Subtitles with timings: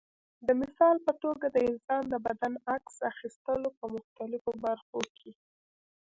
[0.47, 5.31] د مثال په توګه د انسان د بدن عکس اخیستلو په مختلفو برخو کې.